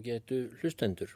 [0.00, 1.12] ágætu hlustendur.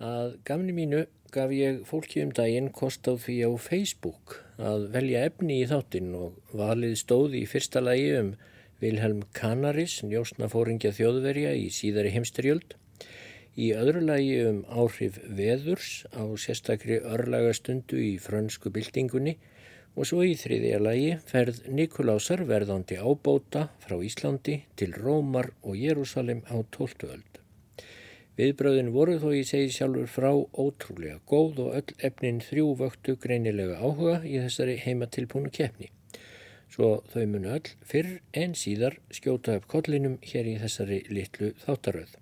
[0.00, 1.04] Að gamni mínu
[1.34, 6.14] gaf ég fólki um daginn kost á því á Facebook að velja efni í þáttinn
[6.18, 8.34] og valið stóði í fyrsta lagi um
[8.80, 12.74] Vilhelm Canaris, njósnafóringja þjóðverja í síðari heimsterjöld,
[13.54, 19.36] í öðru lagi um áhrif veðurs á sérstakri örlaga stundu í frönsku byltingunni
[19.94, 26.42] og svo í þriðja lagi ferð Nikolásar verðandi ábóta frá Íslandi til Rómar og Jérúsalem
[26.50, 27.43] á tóltuöld.
[28.34, 33.76] Viðbröðin voru þó ég segi sjálfur frá ótrúlega góð og öll efnin þrjú vöktu greinilega
[33.78, 35.92] áhuga í þessari heimatilbúnu keppni.
[36.66, 42.16] Svo þau munu öll fyrr en síðar skjóta upp kollinum hér í þessari litlu þáttaröð.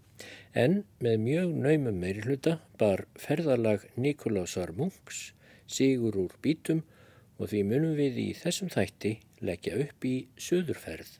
[0.53, 5.31] En með mjög naumum meiri hluta bar ferðarlag Nikolásar Munks
[5.65, 6.85] sigur úr bítum
[7.41, 11.17] og því munum við í þessum þætti leggja upp í söðurferð.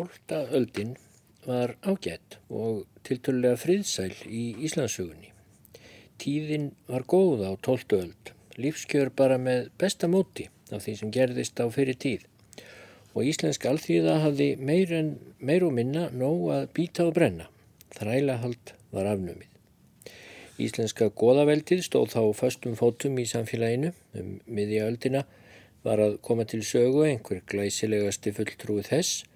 [0.00, 0.96] Tólta öldin
[1.44, 5.28] var ágætt og tiltölulega friðsæl í Íslandsugunni.
[6.16, 11.60] Tíðin var góð á tóltu öld, lífskjör bara með besta móti af því sem gerðist
[11.60, 12.24] á fyrir tíð
[13.12, 17.50] og íslensk alþýða hafði meir, en, meir og minna nóg að býta og brenna.
[17.92, 19.52] Þrælahald var afnumið.
[20.64, 25.26] Íslenska goðaveldið stóð þá föstum fótum í samfélaginu um miðja öldina
[25.84, 29.26] var að koma til sögu einhver glæsilegasti fulltrúið þess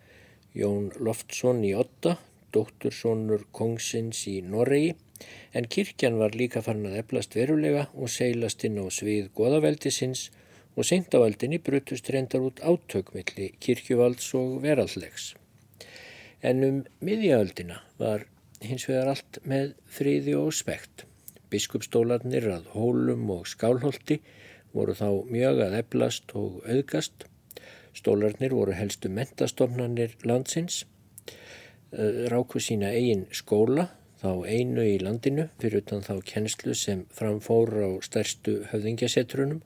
[0.54, 2.12] Jón Loftsson í Otta,
[2.54, 4.92] dóttursónur Kongsins í Noregi,
[5.50, 10.28] en kirkjan var líka farin að eflast verulega og seilast inn á svið goðaveldisins
[10.76, 15.32] og seint á aldinni brutust reyndar út átökmiðli kirkjuvalds og verallegs.
[16.42, 18.26] En um miðjaöldina var
[18.62, 21.06] hins vegar allt með friði og spekt.
[21.50, 24.21] Biskupstólarnir að hólum og skálholti
[24.75, 27.26] voru þá mjög að eflast og auðgast
[27.94, 30.84] Stólarnir voru helstu mentastofnanir landsins,
[31.92, 33.91] eh, ráku sína eigin skóla,
[34.22, 39.63] þá einu í landinu, fyrir utan þá kennslu sem framfóra á stærstu höfðingjasetrunum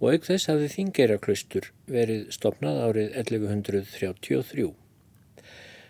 [0.00, 4.74] og auk þess hafði Þingeyraklaustur verið stopnað árið 1133.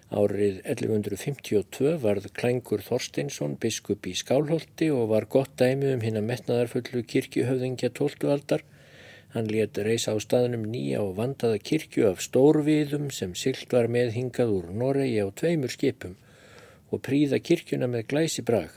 [0.07, 6.29] Árið 1152 varð Klængur Þorsteinsson biskup í Skálholti og var gott dæmi um hinn að
[6.29, 8.29] metnaðarfullu kirkjuhöfðingja 12.
[8.31, 8.63] aldar
[9.35, 14.15] Hann let reysa á staðnum nýja og vandaða kirkju af stórviðum sem sylt var með
[14.17, 16.17] hingað úr Noregi á tveimur skipum
[16.91, 18.71] og príða kirkjuna með glæsi brag,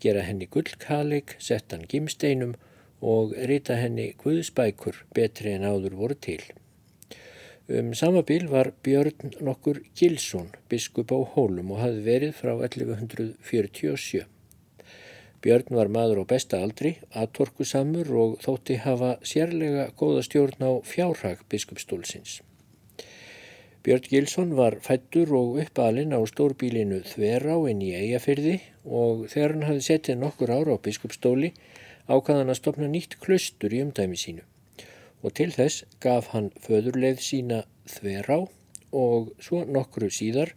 [0.00, 2.54] gera henni gullkalik, setta hann gimsteinum
[3.00, 6.40] og rita henni guðspækur betri en áður voru til.
[7.68, 14.22] Um samabil var Björn nokkur Gilsson, biskup á Hólum og hafði verið frá 1147.
[15.44, 21.44] Björn var maður á besta aldri, aðtorkusamur og þótti hafa sérlega góða stjórn á fjárhag
[21.52, 22.40] biskupstólsins.
[23.86, 29.66] Björn Gilsson var fættur og uppalinn á stórbílinu Þverá inn í Eyjafyrði og þegar hann
[29.68, 31.52] hafi settið nokkur ára á biskupstóli
[32.10, 34.42] ákvaðan að stopna nýtt klustur í umdæmi sínu
[35.22, 38.40] og til þess gaf hann föðurleið sína Þverá
[39.04, 40.56] og svo nokkru síðar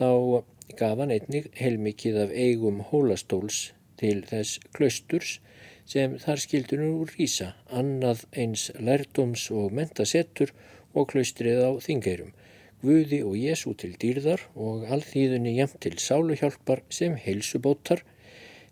[0.00, 0.08] þá
[0.80, 3.60] gaf hann einnig heilmikið af eigum hólastóls
[4.00, 5.38] til þess klausturs
[5.90, 10.52] sem þar skildur nú rýsa, annað eins lærdóms og mentasettur
[10.94, 12.30] og klaustrið á þingeirum,
[12.80, 18.00] Guði og Jésu til dýrðar og alþýðunni jæmt til sáluhjálpar sem heilsubótar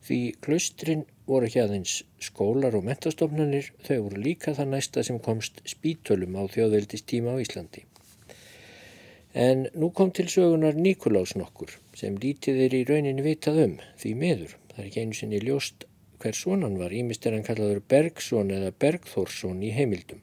[0.07, 5.61] því klaustrin voru ekki aðeins skólar og mentastofnanir, þau voru líka það næsta sem komst
[5.69, 7.85] spítölum á þjóðveldistíma á Íslandi.
[9.37, 14.15] En nú kom til sögunar Nikolás nokkur sem lítið er í rauninni vitað um því
[14.23, 15.85] meður Það er ekki einu sinni ljóst
[16.23, 20.21] hver sonan var, ímist er hann kallaður Bergson eða Bergþórsson í heimildum.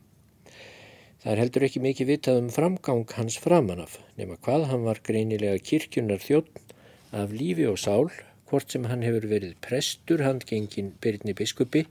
[1.19, 5.59] Það er heldur ekki mikið vitað um framgang hans framanaf, nema hvað hann var greinilega
[5.59, 6.71] kirkjunar þjóttn
[7.19, 8.07] af lífi og sál,
[8.47, 11.83] hvort sem hann hefur verið prestur handgengin Byrni biskupi,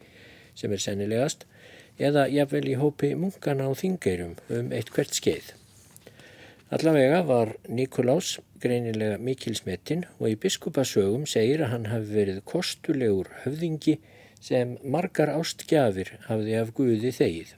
[0.56, 1.44] sem er sennilegast,
[2.00, 5.52] eða jafnvel í hópi munkana á þingeirum um eitt hvert skeið.
[6.72, 13.98] Allavega var Nikolás greinilega mikilsmetinn og í biskupasögum segir að hann hafi verið kostulegur höfðingi
[14.44, 17.54] sem margar ástgjafir hafði af Guði þegið.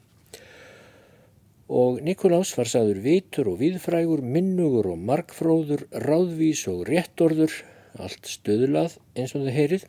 [1.67, 7.57] Og Nikolás var saður vitur og viðfrægur, minnugur og markfróður, ráðvís og réttorður,
[7.99, 9.89] allt stöðulað eins og þau heyrið,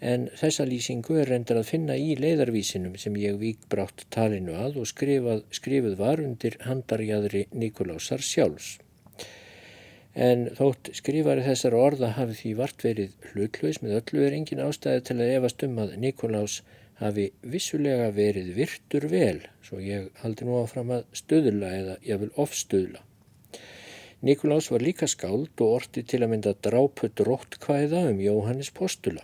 [0.00, 4.80] en þessa lýsingu er reyndar að finna í leiðarvísinum sem ég vík brátt talinu að
[4.80, 8.76] og skrifað, skrifuð var undir handarjæðri Nikolásar sjálfs.
[10.16, 15.02] En þótt skrifari þessar orða hafi því vart verið hlutlaus með öllu er engin ástæði
[15.04, 16.54] til að efast um að Nikolás
[17.02, 22.30] hafi vissulega verið virtur vel, svo ég haldi nú áfram að stöðula eða ég vil
[22.40, 23.02] ofstöðula.
[24.24, 29.20] Nikolás var líka skáld og orti til að mynda drápu dróttkvæða um Jóhannes Postula.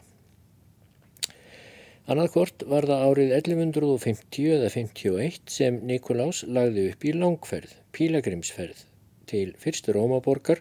[2.05, 8.85] Annaðkort var það árið 1150 eða 51 sem Nikolás lagði upp í langferð, pílagrimsferð,
[9.31, 10.61] til fyrstu Rómaborgar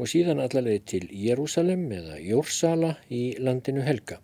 [0.00, 4.16] og síðan allarleið til Jérúsalem eða Jórsala í landinu Helga.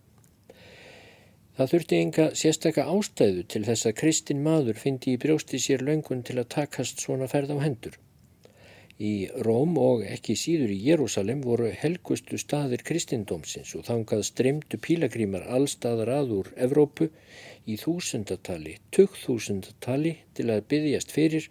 [1.56, 6.25] Það þurfti enga sérstakka ástæðu til þess að kristin maður fyndi í brjósti sér löngun
[6.25, 7.94] til að takast svona ferð á hendur.
[8.96, 15.44] Í Róm og ekki síður í Jérúsalem voru helgustu staðir kristindómsins og þangað streymdu pílagrímar
[15.52, 17.11] allstaðar að úr Evrópu
[17.69, 21.50] í þúsundatali, tuggþúsundatali til að byggjast fyrir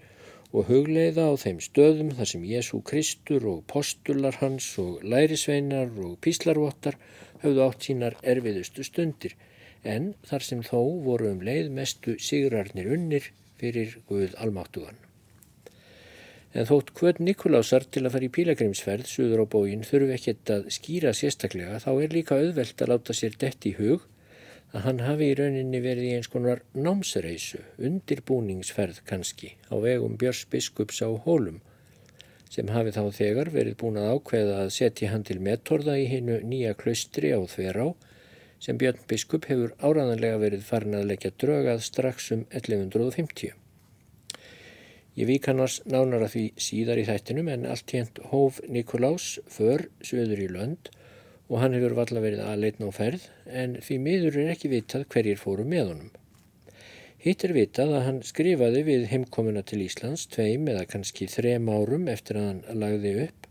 [0.56, 6.14] og hugleiða á þeim stöðum þar sem Jésú Kristur og postular hans og lærisveinar og
[6.24, 6.96] píslarvottar
[7.42, 9.36] höfðu átt sínar erfiðustu stundir
[9.84, 13.28] en þar sem þó voru um leið mestu sigrarnir unnir
[13.60, 14.96] fyrir Guð Almáttugan.
[16.56, 20.70] En þótt hvern Nikolásar til að fara í pílagrimsferð suður á bógin þurfi ekkert að
[20.72, 24.08] skýra sérstaklega þá er líka auðvelt að láta sér dett í hug
[24.76, 30.44] að hann hafi í rauninni verið í eins konar námsreisu, undirbúningsferð kannski á vegum Björns
[30.52, 31.62] Biskups á Hólum
[32.52, 36.42] sem hafi þá þegar verið búin að ákveða að setja hann til metorða í hinnu
[36.44, 37.94] nýja klaustri á Þverá
[38.66, 43.56] sem Björn Biskup hefur áraðanlega verið farin að leggja drögað strax um 1150.
[45.16, 49.88] Ég vík annars nánar að því síðar í þættinum en allt hérnt hóf Nikolás för
[50.04, 51.05] söður í lönd og
[51.62, 53.26] hann hefur valla verið aðleitn á ferð
[53.64, 56.14] en því miður er ekki vitað hverjir fóru með honum.
[57.26, 62.10] Hitt er vitað að hann skrifaði við heimkomuna til Íslands tveim eða kannski þrem árum
[62.10, 63.50] eftir að hann lagði upp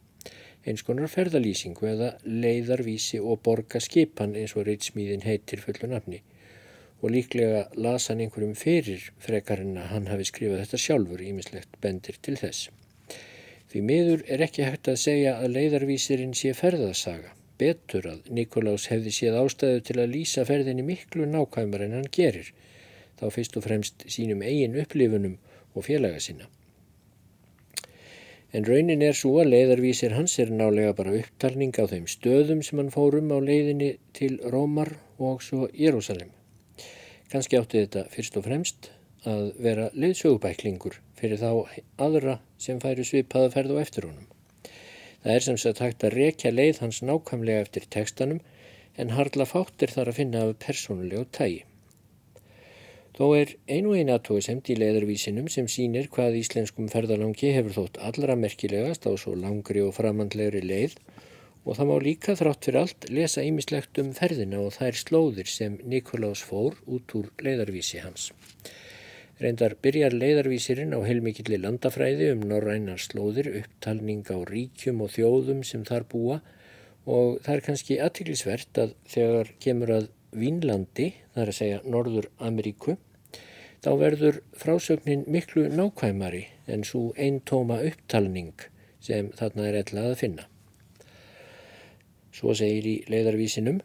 [0.65, 6.23] eins konar ferðalýsingu eða leiðarvísi og borga skipan eins og reitsmíðin heitir fullu nafni
[7.05, 12.17] og líklega las hann einhverjum fyrir frekarinn að hann hafi skrifað þetta sjálfur ímislegt bendir
[12.25, 12.71] til þess.
[13.69, 17.35] Því miður er ekki hægt að segja að leiðarvísirinn sé ferðasaga.
[17.61, 22.51] Betur að Nikolás hefði séð ástæðu til að lýsa ferðinni miklu nákvæmar en hann gerir,
[23.21, 25.37] þá fyrst og fremst sínum eigin upplifunum
[25.75, 26.51] og félaga sinna.
[28.55, 32.79] En raunin er svo að leiðarvísir hans er nálega bara upptalning á þeim stöðum sem
[32.79, 36.31] hann fórum á leiðinni til Rómar og svo Jérúsalem.
[37.31, 38.93] Kanski átti þetta fyrst og fremst
[39.27, 41.51] að vera leiðsögubæklingur fyrir þá
[42.07, 44.34] aðra sem færi svipaða ferð og eftir honum.
[45.25, 48.43] Það er sem sagt hægt að rekja leið hans nákvæmlega eftir tekstanum
[49.01, 51.63] en harla fáttir þar að finna af persónulegu tægi.
[53.15, 58.37] Þó er einu eina aðtóisemt í leiðarvísinum sem sínir hvað íslenskum ferðalangi hefur þótt allra
[58.37, 60.99] merkilegast á svo langri og framandlegri leið
[61.65, 65.79] og það má líka þrátt fyrir allt lesa ýmislegt um ferðina og þær slóðir sem
[65.89, 68.33] Nikolás fór út úr leiðarvísi hans.
[69.43, 75.83] Reyndar byrjar leiðarvísirinn á heilmikilli landafræði um norrænar slóðir, upptalning á ríkjum og þjóðum sem
[75.89, 76.37] þar búa
[77.05, 82.29] og það er kannski aðtiklisvert að þegar kemur að Vínlandi, það er að segja Norður
[82.43, 82.97] Ameríku,
[83.83, 88.55] þá verður frásögnin miklu nákvæmari en svo einn tóma upptalning
[89.03, 90.47] sem þarna er ellað að finna.
[92.35, 93.83] Svo segir í leiðarvísinum,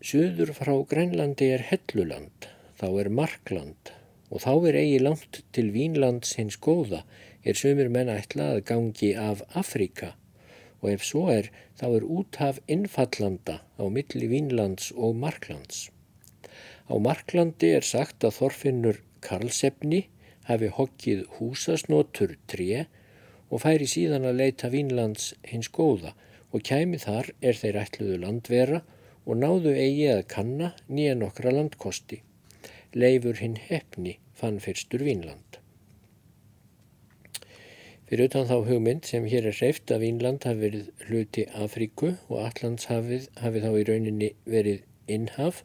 [0.00, 2.46] Suður frá Grænlandi er helluland,
[2.80, 3.90] þá er markland
[4.30, 7.02] og þá er eigi langt til Vínlands hins góða
[7.42, 10.14] er sumir menn ætla að gangi af Afríka
[10.80, 15.90] og ef svo er þá er úthaf innfallanda á milli Vínlands og Marklands.
[16.90, 20.06] Á Marklandi er sagt að Þorfinnur Karlsefni
[20.48, 22.86] hafi hokkið húsasnotur 3
[23.50, 26.14] og færi síðan að leita Vínlands hins góða
[26.50, 28.80] og kæmi þar er þeir ætluðu landvera
[29.26, 32.22] og náðu eigi að kanna nýja nokkra landkosti.
[32.94, 35.58] Leifur hinn hefni fann fyrstur Vínland.
[38.10, 42.40] Fyrir utan þá hugmynd sem hér er hreift að Vínland hafi verið hluti Afríku og
[42.48, 45.60] Allandshafið hafi þá í rauninni verið innhaf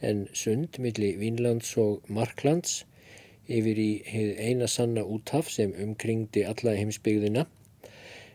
[0.00, 2.78] en sund millir Vínlands og Marklands
[3.44, 3.90] yfir í
[4.40, 7.44] eina sanna úthaf sem umkringdi alla heimsbyggðina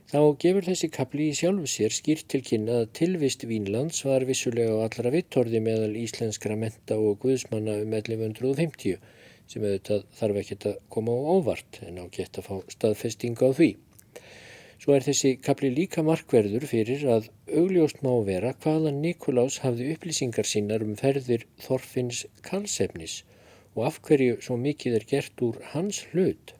[0.09, 4.73] þá gefur þessi kapli í sjálfu sér skýrt til kynna að tilvist Vínlands var vissulega
[4.73, 8.97] á allra vittorði meðal íslenskra menta og guðsmanna um 1150
[9.53, 13.53] sem auðvitað þarf ekkert að koma á óvart en á gett að fá staðfestinga á
[13.53, 13.69] því.
[14.81, 17.29] Svo er þessi kapli líka markverður fyrir að
[17.61, 23.21] augljóst má vera hvaðan Nikolás hafði upplýsingar sínar um ferðir Þorfinns kalsefnis
[23.75, 26.55] og af hverju svo mikið er gert úr hans hlut.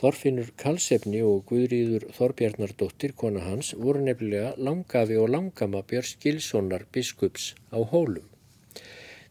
[0.00, 7.52] Þorfinnur Kalsefni og Guðrýður Þorbjarnardóttir, kona hans, voru nefnilega langafi og langama Björns Gilssonar biskups
[7.70, 8.26] á hólum.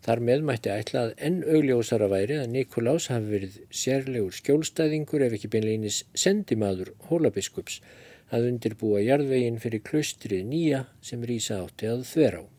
[0.03, 5.37] Þar með mætti ætla að enn augljósara væri að Nikolás hafi verið sérlegur skjólstæðingur ef
[5.37, 7.79] ekki beinleginis sendimaður hólabiskups
[8.33, 12.52] að undirbúa jarðveginn fyrir klustrið nýja sem rýsa átti að þver á.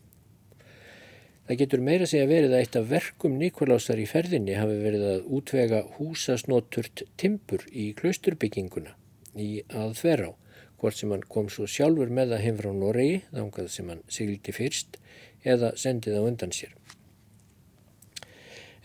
[1.45, 5.25] Það getur meira segja verið að eitt af verkum Nikolásar í ferðinni hafi verið að
[5.37, 8.95] útvega húsasnoturt timpur í klusturbygginguna
[9.37, 10.31] í að þver á,
[10.81, 14.55] hvort sem hann kom svo sjálfur með að heim frá Noregi, þangað sem hann sigildi
[14.57, 14.97] fyrst,
[15.45, 16.73] eða sendið á undan sér.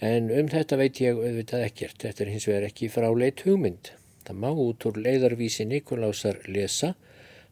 [0.03, 2.01] En um þetta veit ég auðvitað ekkert.
[2.03, 3.93] Þetta er hins vegar ekki fráleit hugmynd.
[4.27, 6.91] Það má út úr leiðarvísi Nikolásar lesa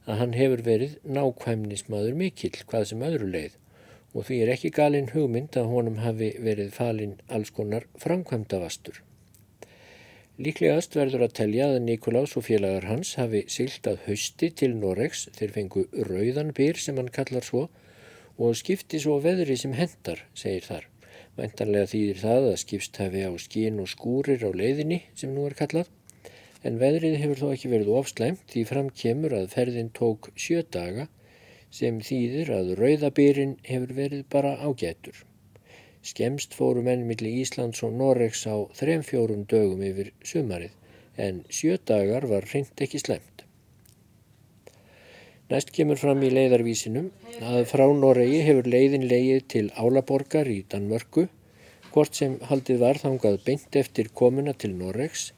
[0.03, 3.57] að hann hefur verið nákvæmnismadur mikill hvað sem öðru leið
[4.17, 9.03] og því er ekki galinn hugmynd að honum hafi verið falinn alls konar framkvæmdavastur.
[10.41, 15.27] Líklegast verður að telja að Nikolás og félagar hans hafi silt að hausti til Noregs
[15.37, 17.67] þeir fengu rauðan byr sem hann kallar svo
[18.37, 20.85] og skipti svo veðri sem hendar, segir þar.
[21.37, 25.57] Væntanlega þýðir það að skipst hafi á skín og skúrir á leiðinni sem nú er
[25.57, 25.89] kallað,
[26.65, 31.05] en veðrið hefur þó ekki verið ofslæmt því fram kemur að ferðin tók sjö daga
[31.71, 35.23] sem þýðir að rauðabýrin hefur verið bara ágætur.
[36.07, 40.71] Skemst fóru menn millir Íslands og Noregs á þrem fjórum dögum yfir sumarið,
[41.17, 43.43] en sjö dagar var reynd ekki slemt.
[45.47, 47.09] Næst kemur fram í leiðarvísinum
[47.39, 51.27] að frá Noregi hefur leiðin leið til Álaborgar í Danmörku,
[51.93, 55.31] hvort sem haldið var þangað beint eftir komuna til Noregs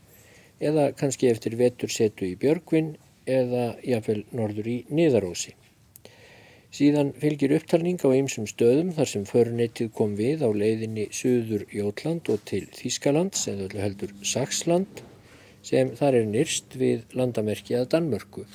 [0.60, 2.96] eða kannski eftir vetursetu í Björgvin
[3.30, 5.54] eða jáfnvel norður í Niðarósi.
[6.70, 12.30] Síðan fylgir upptalning á ymsum stöðum þar sem föruneytið kom við á leiðinni Suður Jótland
[12.30, 15.02] og til Þískalands eða heldur Saxland
[15.66, 18.46] sem þar er nýrst við landamerki að Danmörku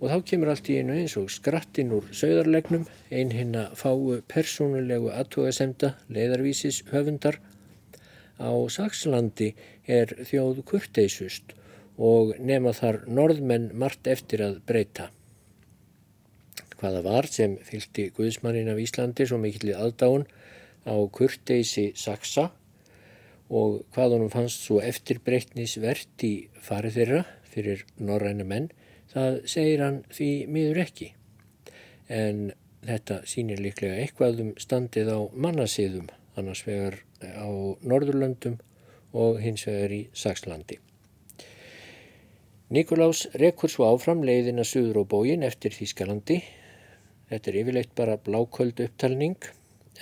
[0.00, 4.18] og þá kemur allt í einu eins og skrattinn úr sögðarlegnum, ein hinn að fáu
[4.28, 7.38] persónulegu aðtógasemda leiðarvísis höfundar.
[8.36, 9.54] Á Sakslandi
[9.86, 11.54] er þjóð kurteisust
[11.96, 15.08] og nema þar norðmenn margt eftir að breyta.
[16.80, 20.26] Hvaða var sem fylgti Guðsmannin af Íslandi svo mikillir aðdáun
[20.84, 22.50] á kurteisi Saksa
[23.48, 28.68] og hvað honum fannst svo eftirbreytnisvert í farið þeirra fyrir norræna menn
[29.16, 31.06] Það segir hann því miður ekki.
[32.12, 32.50] En
[32.86, 37.48] þetta sýnir líklega eitthvað um standið á mannasíðum, annars vegar á
[37.80, 38.58] Norðurlöndum
[39.16, 40.76] og hins vegar í Sakslandi.
[42.76, 46.42] Nikolás rekur svo áfram leiðina suður og bógin eftir Þískalandi.
[47.30, 49.48] Þetta er yfirleitt bara bláköld upptalning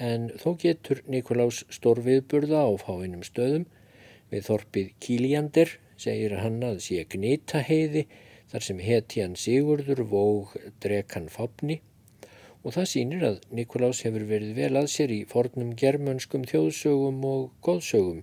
[0.02, 3.64] en þó getur Nikolás stór viðburða á fáinnum stöðum
[4.32, 8.04] við þorpið Kíliander, segir hann að sé gnita heiði
[8.50, 11.80] þar sem hetjan Sigurður vóg drekan fápni
[12.64, 17.50] og það sýnir að Nikolás hefur verið vel að sér í fornum germönskum þjóðsögum og
[17.64, 18.22] góðsögum,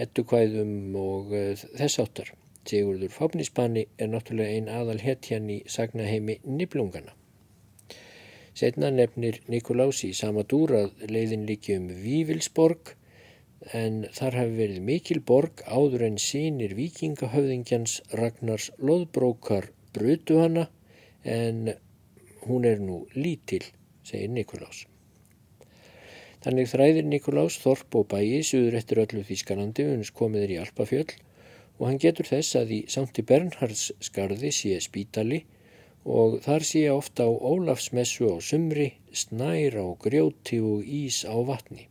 [0.00, 2.34] ettukvæðum og uh, þess áttar.
[2.68, 7.16] Sigurður fápnispanni er náttúrulega ein aðal hetjan í sagnaheimi Niblungana.
[8.60, 12.90] Setna nefnir Nikolás í sama dúr að leiðin líki um Vívilsborg
[13.72, 20.66] en þar hafi verið mikil borg áður en sínir vikingahöfðingjans Ragnars loðbrókar brutu hana
[21.24, 21.70] en
[22.42, 23.62] hún er nú lítil,
[24.04, 24.82] segir Nikolás.
[26.44, 31.16] Þannig þræðir Nikolás Þorp og bæi suður eftir öllu Þískalandi uns komiður í Alpafjöll
[31.78, 35.46] og hann getur þess að í Sankti Bernhards skarði sé spítali
[36.04, 41.88] og þar sé ofta á Ólafsmessu á sumri, snær á grjóti og ís á vatni.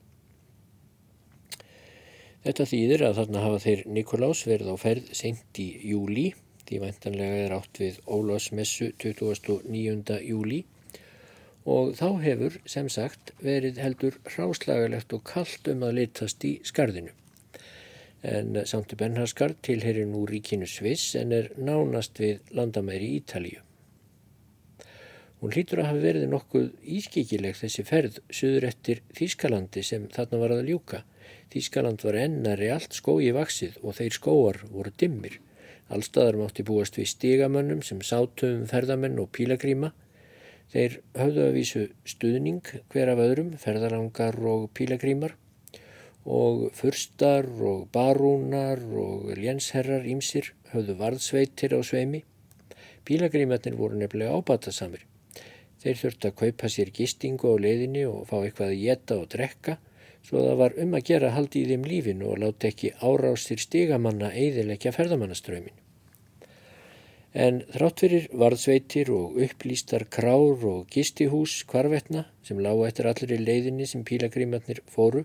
[2.44, 6.32] Þetta þýðir að þarna hafa þeir Nikolás verið á ferð sent í júli,
[6.66, 10.20] því væntanlega er átt við Ólásmessu 29.
[10.24, 10.64] júli
[11.70, 17.12] og þá hefur sem sagt verið heldur ráslagalegt og kallt um að litast í skarðinu.
[18.22, 23.69] en Sankti Bernharskar tilherir nú ríkinu Sviss en er nánast við landamæri Ítalíu.
[25.40, 26.66] Hún hlýtur að hafa verið nokkuð
[27.00, 31.00] ískikileg þessi ferð söður eftir Þískalandi sem þarna var að ljúka.
[31.54, 35.38] Þískaland var ennari allt skói vaksið og þeir skóar voru dimmir.
[35.88, 39.94] Allstaðar mátti búast við stigamönnum sem sátum ferðamenn og pílagríma.
[40.70, 45.38] Þeir höfðu að vísu stuðning hver af öðrum, ferðalangar og pílagrímar
[46.30, 52.26] og fyrstar og barúnar og lénsherrar ímsir höfðu varðsveitir á sveimi.
[53.08, 55.09] Pílagrímatnir voru nefnilega ábatasamir.
[55.80, 59.78] Þeir þurfti að kaupa sér gistingu á leiðinni og fá eitthvað að geta og drekka
[60.28, 64.34] svo það var um að gera haldi í þeim lífinu og láti ekki árástir stigamanna
[64.36, 65.78] eiðilegja ferðamannaströmin.
[67.30, 73.44] En þrátt fyrir varðsveitir og upplýstar krár og gistihús kvarvetna sem lág eftir allir í
[73.44, 75.24] leiðinni sem pílagrímatnir fóru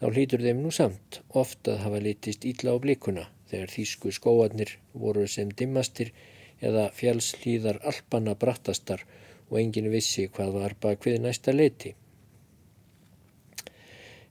[0.00, 4.76] þá hlýtur þeim nú samt ofta að hafa litist ítla á blikuna þegar þýsku skóarnir
[4.92, 6.12] voru sem dimmastir
[6.60, 9.06] eða fjálslíðar alpanna brattastar
[9.52, 11.92] og engin vissi hvað var bak við næsta leiti.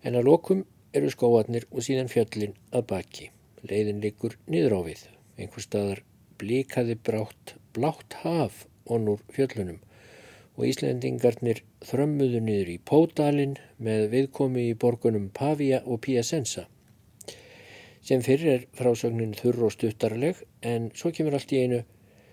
[0.02, 0.66] En að lokum
[0.98, 3.30] eru skóarnir og síðan fjöllin að baki.
[3.70, 5.06] Leiðin likur niður á við.
[5.38, 6.02] Einhver staðar
[6.42, 9.80] blíkaði brátt blátt haf onur fjöllunum
[10.58, 16.66] og Íslendingarnir þrömmuðu niður í Pódalinn með viðkomi í borgunum Pavia og Piacenza.
[18.02, 21.84] Sem fyrir er frásögnin þurr og stuttarleg en svo kemur allt í einu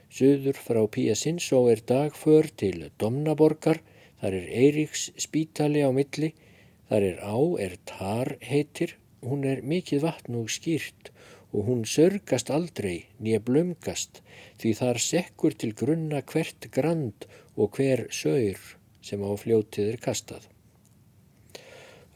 [0.09, 3.83] Suður frá Piacenza er dagför til Domnaborgar,
[4.21, 6.33] þar er Eiríks spítali á milli,
[6.89, 11.13] þar er á, er tar heitir, hún er mikið vatn og skýrt
[11.53, 14.21] og hún sörgast aldrei nýja blömgast
[14.61, 18.61] því þar sekkur til grunna hvert grand og hver saur
[19.05, 20.49] sem á fljótið er kastað.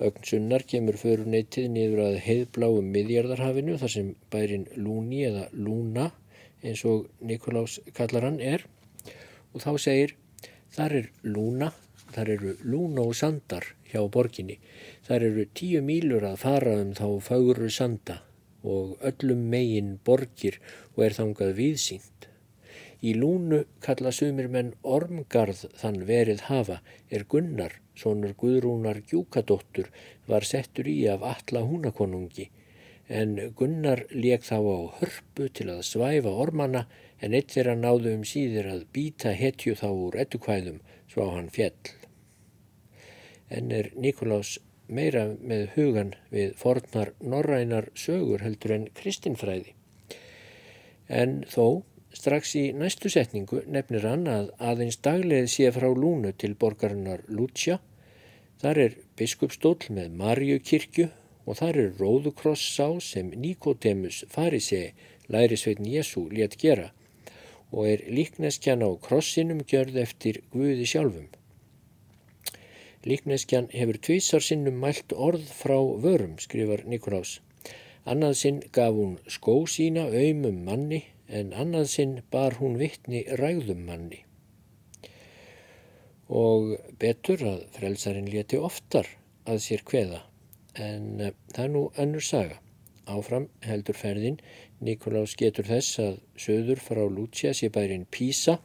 [0.02, 6.08] Ögnsunnar kemur föruneytið niður að heiðbláum miðjarðarhafinu þar sem bærin Lúni eða Lúna
[6.62, 8.66] eins og Nikolás kallar hann er.
[9.52, 10.16] Og þá segir
[10.72, 11.72] þar er Lúna,
[12.14, 14.58] þar eru Lúna og Sandar hjá borginni,
[15.06, 18.22] þar eru tíu mílur að fara um þá faguru sanda
[18.62, 20.58] og öllum megin borgir
[20.94, 22.28] og er þangað viðsýnt.
[23.02, 26.78] Í lúnu kalla sumir menn ormgarð þann verið hafa
[27.10, 29.88] er Gunnar, sonur Guðrúnar Gjúkadóttur,
[30.30, 32.46] var settur í af alla húnakonungi,
[33.12, 36.86] en Gunnar leik þá á hörpu til að svæfa ormana
[37.20, 40.80] en eitt þeirra náðu um síðir að býta hetju þá úr ettukvæðum
[41.12, 41.92] svo á hann fjell.
[43.52, 44.56] En er Nikolás
[44.88, 49.76] meira með hugan við fornar norrænar sögur heldur en kristinfræði.
[51.08, 56.52] En þó Strax í næstu setningu nefnir hann að aðeins dagleið sé frá Lúnu til
[56.60, 57.78] borgarinnar Lútsja.
[58.60, 61.08] Þar er biskupstól með Marjukirkju
[61.46, 64.92] og þar er Róðukross sá sem Nikodemus farisei
[65.32, 66.90] lærisveitin Jésu létt gera
[67.72, 71.30] og er líkneskjan á krossinum gjörð eftir Guði sjálfum.
[73.08, 77.40] Líkneskjan hefur tvísar sinnum mælt orð frá vörum, skrifar Nikolás.
[78.04, 83.82] Annað sinn gaf hún skó sína auðmum manni en annað sinn bar hún vittni rægðum
[83.88, 84.20] manni.
[86.28, 89.08] Og betur að frelsarinn leti oftar
[89.48, 90.20] að sér kveða,
[90.74, 92.58] en uh, það er nú önnur saga.
[93.10, 94.38] Áfram heldur ferðin,
[94.80, 98.60] Nikolás getur þess að söður frá Lútsja sé bærin Písa,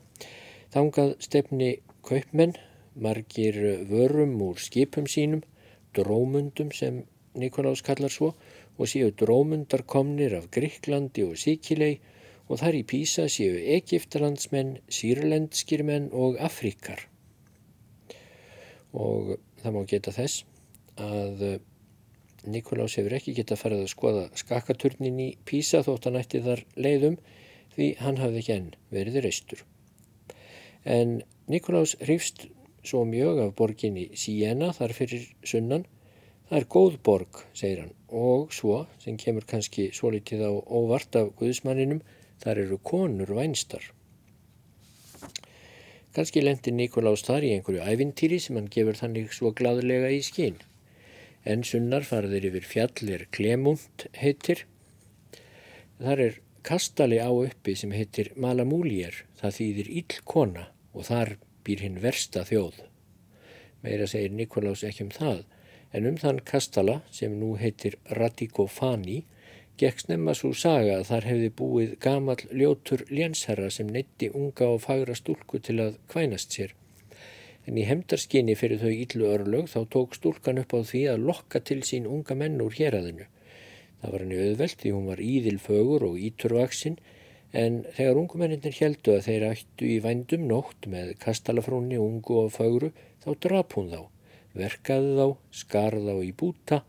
[0.74, 1.72] þangað stefni
[2.06, 2.54] kaupmenn,
[2.96, 3.58] margir
[3.90, 5.42] vörum úr skipum sínum,
[5.98, 7.04] drómundum sem
[7.38, 8.34] Nikolás kallar svo,
[8.78, 11.98] og séu drómundar komnir af Gríklandi og Sikilei
[12.48, 17.08] og þar í Písa séu Egiptalandsmenn, sírlendskir menn og Afríkar.
[18.94, 20.46] Og það má geta þess
[20.98, 21.58] að eh,
[22.48, 27.18] Nikolás hefur ekki geta farið að skoða skakaturnin í Písa þótt hann ætti þar leiðum
[27.76, 29.64] því hann hafði ekki enn verið reistur.
[30.84, 31.20] En
[31.52, 32.48] Nikolás hrifst
[32.88, 35.84] svo mjög af borginni Siena þar fyrir sunnan.
[36.48, 41.18] Það er góð borg, segir hann, og svo, sem kemur kannski svo litið á óvart
[41.20, 42.00] af Guðismanninum,
[42.44, 43.84] Þar eru konur vænstar.
[46.14, 50.58] Kanski lendir Nikolás þar í einhverju ævintýri sem hann gefur þannig svo gladlega í skín.
[51.48, 54.66] En sunnar farðir yfir fjallir Klemund heitir.
[56.04, 62.02] Þar er kastali á uppi sem heitir Malamúlier, það þýðir Íllkona og þar býr hinn
[62.04, 62.82] versta þjóð.
[63.86, 65.46] Meira segir Nikolás ekki um það,
[65.96, 69.22] en um þann kastala sem nú heitir Radikofani
[69.78, 74.80] Gekk snemma svo saga að þar hefði búið gamal ljótur lénsherra sem neytti unga og
[74.88, 76.72] fagra stúlku til að kvænast sér.
[77.68, 81.60] En í hemdarskinni fyrir þau íllu örlög þá tók stúlkan upp á því að lokka
[81.68, 83.28] til sín unga menn úr héræðinu.
[84.02, 87.00] Það var henni auðvelt því hún var íðilfögur og íturvaksinn
[87.52, 92.92] en þegar ungumenninir heldu að þeir ættu í vændum nótt með kastalafrónni, ungu og fögru
[93.24, 94.02] þá drap hún þá,
[94.56, 95.28] verkaði þá,
[95.62, 96.84] skarði þá í búta,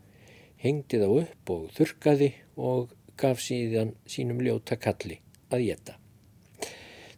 [0.63, 2.33] hengdi þá upp og þurkaði
[2.71, 5.19] og gaf síðan sínum ljóta kalli
[5.51, 5.98] að geta.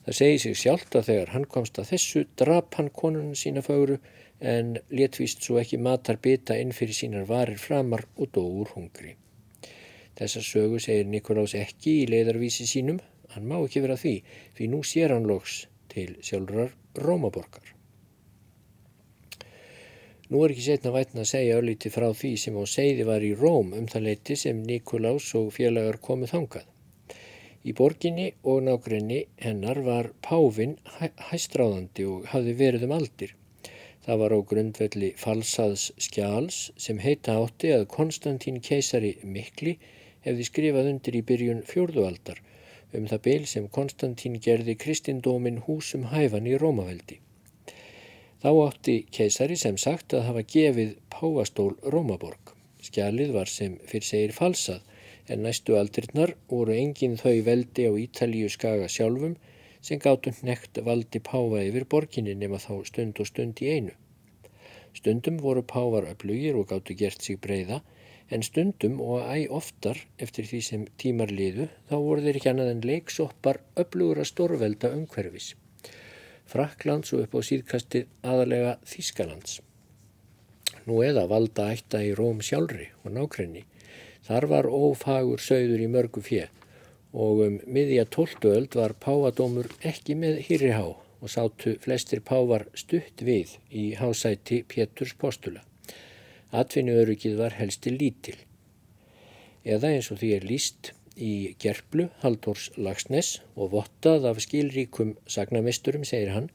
[0.06, 4.00] Það segi sig sjálft að þegar hann komst að þessu drap hann konunum sína fögru
[4.42, 9.14] en letvist svo ekki matar bita inn fyrir sínar varir framar og dó úr hungri.
[10.18, 12.98] Þessa sögu segir Nikolás ekki í leiðarvísi sínum,
[13.36, 14.16] hann má ekki vera því,
[14.58, 15.62] því nú sér hann loks
[15.94, 17.76] til sjálfrar Rómaborgar.
[20.32, 23.34] Nú er ekki setna vætna að segja öllíti frá því sem á segði var í
[23.38, 26.71] Róm um það leiti sem Nikolás og félagar komið þangað.
[27.62, 33.36] Í borginni og nákrenni hennar var Pávin hæ hæstráðandi og hafði verið um aldir.
[34.06, 39.76] Það var á grundvelli falsaðs skjáls sem heita átti að Konstantín keisari Mikli
[40.26, 42.42] hefði skrifað undir í byrjun fjórðualdar
[42.98, 47.20] um það byl sem Konstantín gerði kristindómin húsum hæfan í Rómaveldi.
[48.42, 52.56] Þá átti keisari sem sagt að hafa gefið Pávastól Rómaborg.
[52.82, 54.82] Skjalið var sem fyrir segir falsað
[55.32, 59.38] en næstu aldrinnar voru engin þau veldi á Ítalíu skaga sjálfum
[59.82, 63.96] sem gáttu nekt valdi páfa yfir borginni nema þá stund og stund í einu.
[64.98, 67.80] Stundum voru páfar öflugir og gáttu gert sig breyða
[68.32, 72.72] en stundum og æg oftar eftir því sem tímar liðu þá voru þeir ekki annað
[72.76, 75.54] en leiksoppar öflugur að stórvelda umhverfis.
[76.52, 79.60] Fraklands og upp á síðkasti aðalega Þískalands.
[80.88, 83.66] Nú eða valda ætta í Róm sjálfri og nákrenni
[84.32, 86.46] Þar var ófagur sögður í mörgu fjö
[87.12, 93.58] og um miðja tóltuöld var páadómur ekki með hýrihá og sátu flestir pávar stutt við
[93.76, 95.66] í hásæti Péturs postula.
[96.56, 98.38] Atvinnuörugið var helsti lítil.
[99.68, 106.08] Eða eins og því er líst í gerplu Haldórs Lagsnes og vottað af skilríkum sagnamisturum,
[106.08, 106.48] segir hann,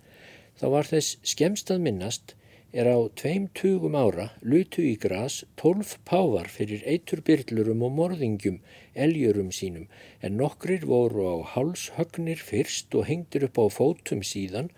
[0.56, 2.38] þá var þess skemstað minnast
[2.72, 8.58] er á tveim tugum ára lutu í gras tólf pávar fyrir eiturbyrlurum og morðingjum
[9.04, 9.86] eljurum sínum
[10.20, 14.72] en nokkrir voru á hálshögnir fyrst og hengtir upp á fótum síðan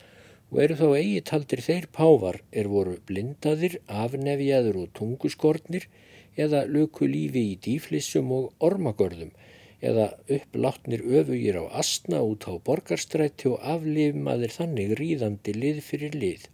[0.50, 5.88] og eru þá eigi taldir þeir pávar er voru blindaðir, afnefjaður og tunguskortnir
[6.36, 9.32] eða luku lífi í dýflissum og ormagörðum
[9.80, 16.48] eða uppláttnir öfugir á astna út á borgarstrætti og aflifmaðir þannig ríðandi lið fyrir lið.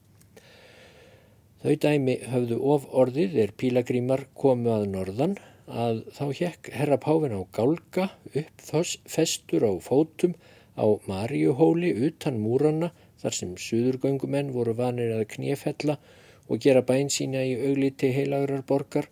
[1.65, 5.39] Þau dæmi höfðu of orðið er pílagrímar komu að norðan
[5.85, 8.05] að þá hjekk herra Páfin á gálga
[8.41, 8.65] upp
[9.15, 10.35] festur á fótum
[10.77, 12.91] á Maríuhóli utan múranna
[13.23, 15.97] þar sem suðurgöngumenn voru vanir að kniefella
[16.53, 19.09] og gera bæn sína í augliti heilagrar borgar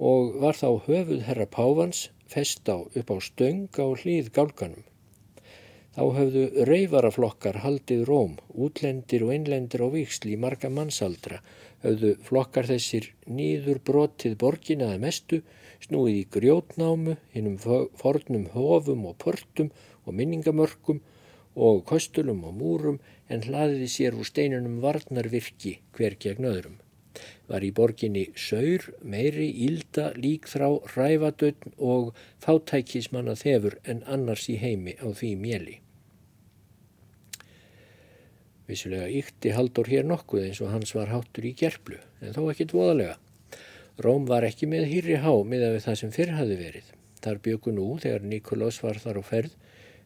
[0.00, 4.86] og var þá höfuð herra Páfans fest á upp á stöng á hlýð gálganum.
[5.90, 11.42] Þá höfðu reyfaraflokkar haldið róm, útlendir og innlendir á viksli í marga mannsaldra
[11.84, 15.40] höfðu flokkar þessir nýður brotið borgina að mestu,
[15.80, 17.56] snúið í grjótnámu, hinnum
[18.02, 19.70] fornum hofum og pörtum
[20.04, 21.00] og minningamörkum
[21.56, 26.78] og kostulum og múrum en hlaðiði sér úr steinunum varnarvirki hver gegn öðrum.
[27.50, 32.12] Var í borginni saur, meiri, ílda, líkþrá, ræfadögn og
[32.44, 35.80] fátækismanna þefur en annars í heimi á því mjeli.
[38.70, 42.74] Vissulega ykti Haldur hér nokkuð eins og hans var háttur í gerplu, en þó ekkit
[42.76, 43.16] voðalega.
[44.00, 46.92] Róm var ekki með hýrri há miða við það sem fyrr hafi verið.
[47.20, 49.56] Þar byggu nú, þegar Nikolás var þar á ferð,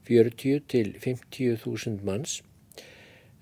[0.09, 2.41] 40 til 50.000 manns,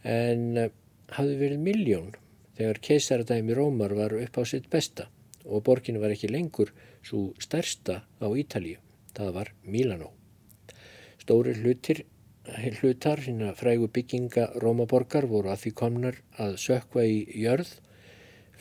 [0.02, 0.74] en eh,
[1.14, 2.12] hafi verið miljón
[2.58, 5.08] þegar keisaradæmi Rómar var upp á sitt besta
[5.44, 6.70] og borgin var ekki lengur
[7.02, 8.78] svo stærsta á Ítalíu.
[9.12, 10.12] Það var Mílanó.
[11.20, 12.04] Stóri hlutir
[12.50, 17.68] hlutar hérna frægu bygginga Rómaborgar voru að því komnar að sökva í jörð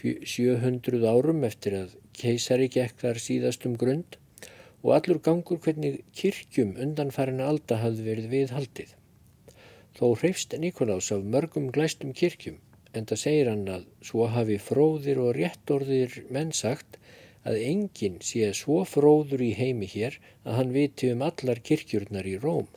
[0.01, 4.17] 700 árum eftir að keisari gekk þar síðastum grund
[4.83, 8.91] og allur gangur hvernig kirkjum undanfærin alda hafði verið viðhaldið.
[9.97, 12.59] Þó hreifst Nikolás af mörgum glæstum kirkjum
[12.93, 16.99] en það segir hann að svo hafi fróðir og réttorðir menn sagt
[17.49, 22.37] að enginn sé svo fróður í heimi hér að hann viti um allar kirkjurnar í
[22.41, 22.69] Róm.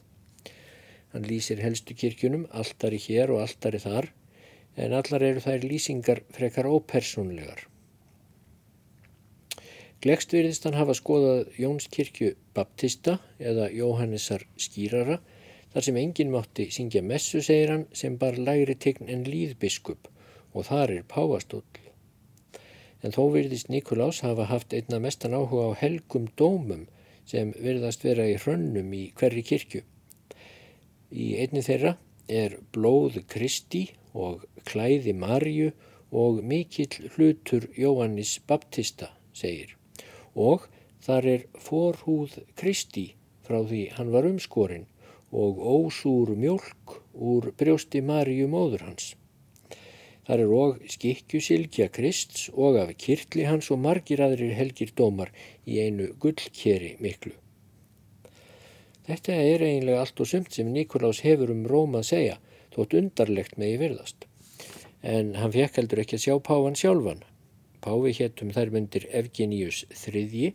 [1.14, 4.08] Hann lýsir helstu kirkjunum, alltari hér og alltari þar,
[4.74, 7.68] en allar eru þær lýsingar frekar ópersónlegar.
[10.02, 15.20] Glegst virðist hann hafa skoðað Jóns kirkju baptista eða Jóhannesar skýrara,
[15.72, 20.10] þar sem enginn mátti syngja messu, segir hann, sem bar lægri tegn en líðbiskup
[20.52, 21.80] og þar er páastóll.
[23.06, 26.84] En þó virðist Nikolás hafa haft einna mestan áhuga á helgum dómum
[27.24, 29.86] sem virðast vera í hrönnum í hverri kirkju.
[31.14, 31.94] Í einni þeirra
[32.26, 33.84] er blóð Kristi
[34.18, 35.68] og klæði Marju
[36.10, 39.76] og mikill hlutur Jóhannis Baptista, segir.
[40.34, 40.66] Og
[41.06, 43.12] þar er forhúð Kristi
[43.46, 44.88] frá því hann var umskorinn
[45.30, 49.14] og ósúr mjölk úr brjósti Marju móður hans.
[50.26, 55.30] Þar er og skikkjusilgja Krists og af kirtli hans og margir aðrir helgir dómar
[55.68, 57.36] í einu gullkeri miklu.
[59.04, 62.36] Þetta er eiginlega allt og sumt sem Nikolás hefur um Róm að segja,
[62.72, 64.26] þótt undarlegt með í virðast.
[65.04, 67.20] En hann fekk heldur ekki að sjá Pávan sjálfan.
[67.84, 70.54] Pávi héttum þær myndir Evgeníus þriðji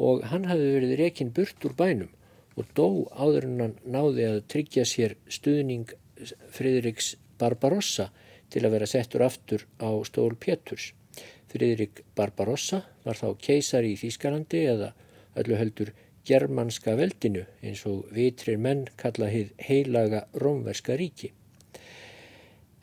[0.00, 2.12] og hann hafði verið rekin burt úr bænum
[2.56, 5.92] og dó áður en hann náði að tryggja sér stuðning
[6.56, 8.08] Fridriks Barbarossa
[8.48, 10.94] til að vera settur aftur á stól Péturs.
[11.52, 14.94] Fridrik Barbarossa var þá keisar í Þýskalandi eða
[15.36, 15.92] öllu heldur
[16.26, 21.32] germanska veldinu eins og vitrir menn kalla hið heilaga rómverska ríki.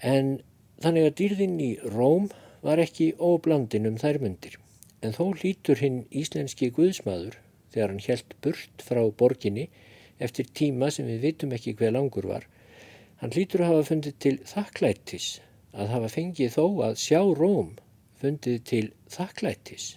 [0.03, 0.39] En
[0.83, 2.29] þannig að dýrðin í Róm
[2.63, 4.57] var ekki óblandin um þær myndir.
[5.03, 7.39] En þó lítur hinn íslenski guðsmaður
[7.73, 9.67] þegar hann helt burt frá borginni
[10.23, 12.45] eftir tíma sem við vitum ekki hver langur var.
[13.19, 15.27] Hann lítur að hafa fundið til þakklættis,
[15.71, 17.75] að hafa fengið þó að sjá Róm
[18.21, 19.93] fundið til þakklættis.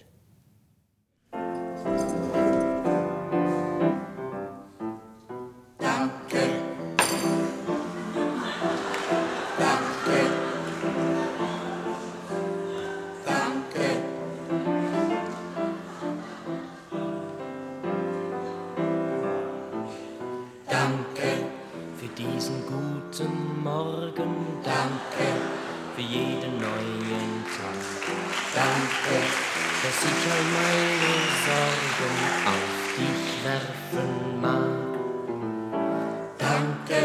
[25.97, 27.81] für jeden neuen Tag.
[28.53, 29.15] Danke,
[29.81, 31.13] dass ich all meine
[31.47, 32.15] Sorgen
[32.53, 34.91] auf dich werfen mag.
[36.37, 37.01] Danke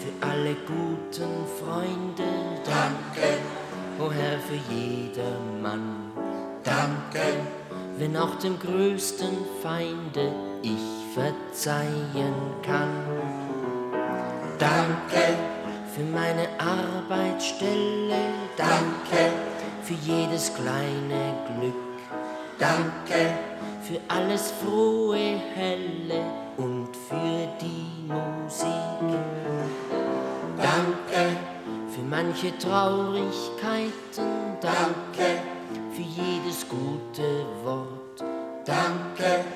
[0.00, 2.28] für alle guten Freunde.
[2.64, 3.38] Danke,
[4.00, 6.10] o oh Herr, für jedermann.
[6.64, 7.26] Danke,
[7.96, 12.34] wenn auch dem größten Feinde ich verzeihen
[12.64, 12.90] kann.
[14.58, 15.55] Danke
[15.96, 18.18] für meine Arbeitsstelle,
[18.54, 19.32] danke
[19.82, 21.74] für jedes kleine Glück,
[22.58, 23.32] danke
[23.80, 26.22] für alles frohe, helle
[26.58, 28.68] und für die Musik.
[30.58, 31.34] Danke
[31.88, 35.40] für manche Traurigkeiten, danke
[35.92, 38.22] für jedes gute Wort.
[38.66, 39.46] Danke,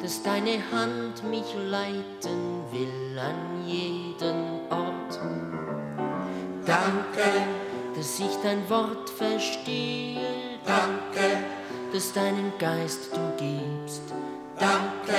[0.00, 4.49] dass deine Hand mich leiten will an jeden Ort.
[6.70, 7.28] Danke,
[7.96, 10.20] dass ich dein Wort verstehe.
[10.64, 11.38] Danke,
[11.92, 14.02] dass deinen Geist du gibst.
[14.56, 15.18] Danke,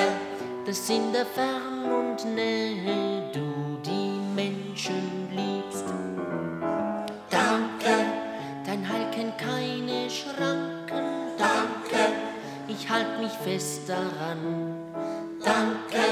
[0.66, 5.84] dass in der Fern und Nähe du die Menschen liebst.
[7.30, 7.96] Danke,
[8.66, 11.36] dein Heil kennt keine Schranken.
[11.38, 12.14] Danke
[12.70, 14.78] ich halt mich fest daran.
[15.44, 16.04] Danke,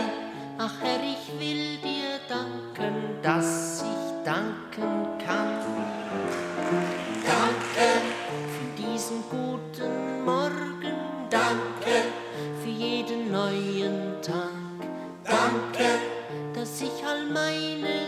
[0.58, 5.60] ach Herr, ich will dir danken, dass ich danken kann.
[7.26, 7.88] Danke
[8.54, 10.96] für diesen guten Morgen,
[11.30, 12.04] danke
[12.62, 14.50] für jeden neuen Tag.
[15.24, 16.00] Danke,
[16.54, 17.99] dass ich all meine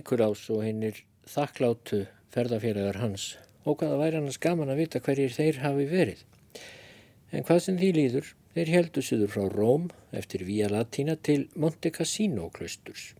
[0.00, 3.34] Nikulás og hennir þakklátu ferðarfélagar hans
[3.68, 6.22] og hvaða væri hann skaman að vita hverjir þeir hafi verið.
[7.36, 11.92] En hvað sem því líður, þeir heldu suður frá Róm eftir Via Latina til Monte
[11.92, 13.10] Cassino klausturs.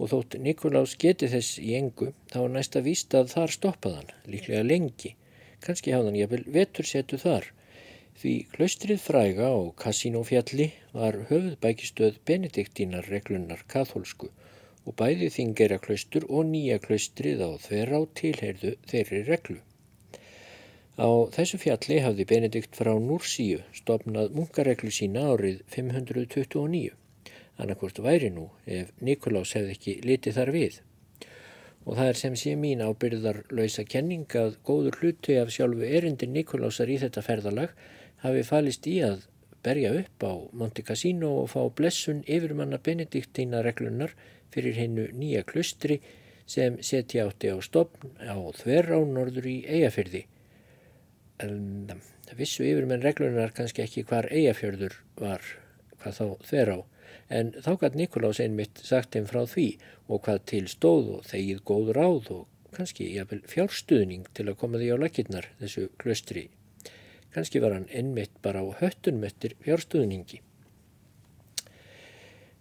[0.00, 4.64] Og þótt Nikulás geti þess í engu, þá er næsta víst að þar stoppaðan, líklega
[4.64, 5.12] lengi.
[5.60, 7.52] Kanski hafðan ég vel vetur setu þar,
[8.20, 14.28] Því klaustrið fræga og Cassinofjalli var höfuðbækistöð Benediktínar reglunnar katholsku
[14.86, 19.58] og bæði þingera klaustur og nýja klaustrið á þverá tilheyrðu þeirri reglu.
[21.00, 26.90] Á þessu fjalli hafði Benedikt frá Núrsíu stopnað munkareglu sína árið 529.
[27.60, 30.80] Annarkvort væri nú ef Nikolás hefði ekki litið þar við.
[31.86, 36.34] Og það er sem sé mín ábyrðar lausa kenning að góður hluti af sjálfu erindin
[36.36, 37.72] Nikolásar í þetta ferðalag
[38.24, 39.24] hafi falist í að
[39.64, 44.12] berja upp á Monte Cassino og fá blessun yfirmanna Benediktína reglunar
[44.54, 46.00] fyrir hennu nýja klustri
[46.50, 50.24] sem setja átti á stopn á þverra á norður í Eyjafyrði.
[51.40, 51.90] En
[52.36, 55.42] vissu yfirmenn reglunar kannski ekki hvar Eyjafjörður var,
[56.02, 56.80] hvað þá þverra á,
[57.40, 59.68] en þá gætt Nikolás einmitt sagt einn frá því
[60.08, 63.10] og hvað til stóð og þegið góð ráð og kannski
[63.50, 66.50] fjárstuðning til að koma því á lakirnar þessu klustri
[67.30, 70.40] Kanski var hann ennmitt bara á höttunum eftir fjárstuðningi.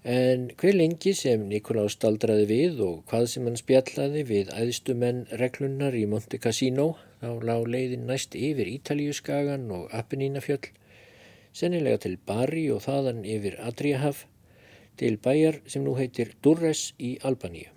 [0.03, 5.95] En hver lengi sem Nikolás staldraði við og hvað sem hann spjallaði við æðstumenn reglunnar
[5.99, 10.71] í Monte Cassino þá lág leiðin næst yfir Ítalíuskagan og Appenínafjöll,
[11.51, 14.25] sennilega til Bari og þaðan yfir Adriahaf,
[14.95, 17.67] til bæjar sem nú heitir Durres í Albaníu.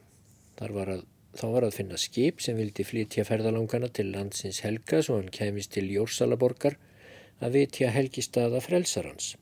[0.63, 5.17] Var að Þá var að finna skip sem vildi flytja ferðalangana til landsins Helga svo
[5.17, 6.77] hann kemist til Jórsalaborgar
[7.41, 9.33] að vitja helgistaða frelsarans.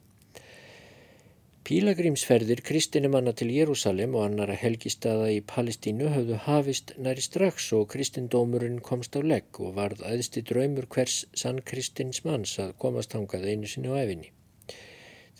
[1.68, 8.78] Pílagrímsferðir kristinumanna til Jérúsalem og annara helgistaða í Palestínu höfðu hafist næri strax og kristindómurinn
[8.86, 13.68] komst á legg og varð aðsti draumur hvers sann kristins manns að komast hangað einu
[13.68, 14.32] sinni á efinni.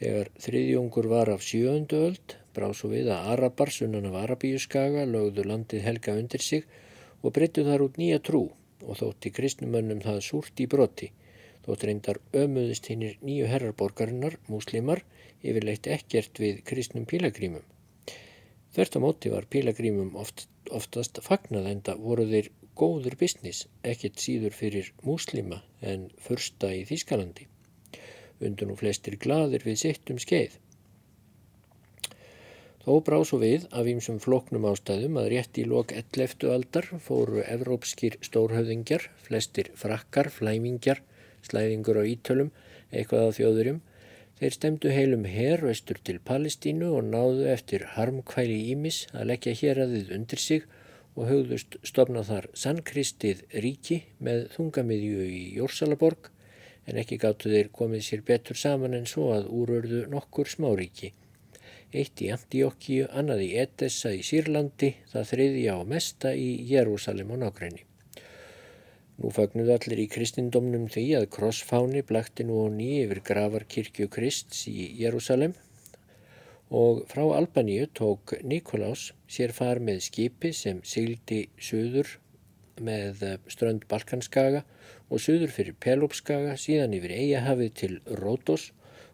[0.02, 5.46] Þegar þriðjungur var af sjööndu öld brá svo við að Arabar sunnan af Arabíuskaga lögðu
[5.48, 6.68] landið helga undir sig
[7.22, 8.44] og breyttu þar út nýja trú
[8.84, 11.10] og þótti kristnumönnum það súrt í broti
[11.64, 15.02] þótt reyndar ömuðist hinnir nýju herrarborgarinnar, múslimar,
[15.42, 17.66] yfirleitt ekkert við kristnum pílagrímum.
[18.74, 24.22] Þvert á móti var pílagrímum oft, oftast fagnað en það voru þeir góður business, ekkert
[24.22, 27.48] síður fyrir múslima en fyrsta í Þískalandi.
[28.40, 30.56] Undan og flestir gladir við sitt um skeið.
[32.80, 36.46] Þó brá svo við af ímsum floknum ástæðum að rétt í lok 11.
[36.54, 41.02] aldar fóru evrópskir stórhauðingjar, flestir frakkar, flæmingjar,
[41.44, 42.48] slæðingur á ítölum,
[42.88, 43.82] eitthvað á þjóðurum.
[44.40, 50.12] Þeir stemdu heilum herraustur til Palestínu og náðu eftir harmkvæli ímis að leggja hér aðið
[50.16, 50.66] undir sig
[51.14, 56.30] og höfðust stopna þar sannkristið ríki með þungamiðju í Jórsalaborg
[56.88, 61.12] en ekki gáttu þeir komið sér betur saman en svo að úrörðu nokkur smáríki
[61.90, 67.42] eitt í Antíokkíu, annað í Edessa í Sýrlandi, það þriðja á mesta í Jérúsalem og
[67.42, 67.89] nákrenni.
[69.20, 74.62] Nú fagnuð allir í kristindómnum því að krossfáni blakti nú á nýi yfir gravarkirkju Krists
[74.70, 75.52] í Jérúsalem
[76.80, 82.14] og frá Albaníu tók Nikolás sér far með skipi sem sigildi söður
[82.80, 84.62] með strönd Balkanskaga
[85.10, 88.70] og söður fyrir Pelopskaga síðan yfir Eyjahafið til Rótos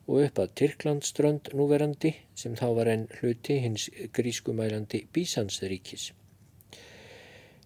[0.07, 6.13] og upp að Tyrklandströnd núverandi sem þá var enn hluti hins grískumælandi Bísansríkis.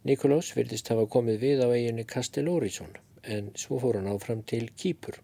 [0.09, 2.95] Nikolás virðist hafa komið við á eiginu Castellórisson
[3.37, 5.19] en svo fór hann áfram til Kýpur.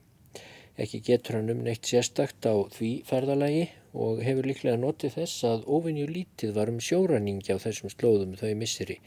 [0.76, 3.62] Ekki getur hann um neitt sérstakt á því ferðalagi
[3.96, 8.52] og hefur líklega notið þess að ofinju lítið var um sjóraningi á þessum slóðum þau
[8.60, 8.98] misseri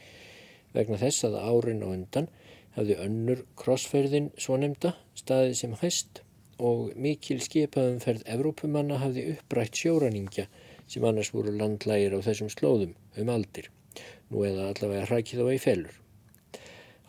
[0.74, 2.28] vegna þess að árin á undan
[2.74, 6.24] hafði önnur krossferðin svo nefnda staðið sem hæst
[6.58, 10.50] og mikil skipaðumferð Evrópumanna hafði upprætt sjóraningja
[10.90, 13.70] sem annars voru landlægir á þessum slóðum um aldir,
[14.30, 15.94] nú eða allavega hrækið á ei felur.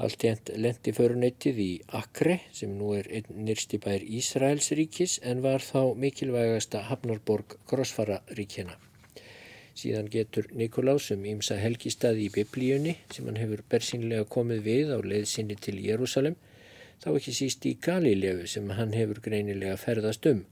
[0.02, 5.44] Allt jænt lendi förunettið í Akre sem nú er einn nýrsti bær Ísraels ríkis en
[5.46, 8.80] var þá mikilvægasta Hafnarborg Krossfara-ríkjana.
[9.78, 14.98] Síðan getur Nikolás um ímsa helgistaði í biblíunni sem hann hefur bersinlega komið við á
[15.06, 16.40] leiðsynni til Jérúsalem
[17.04, 20.44] þá ekki síst í Galilegu sem hann hefur greinilega ferðast um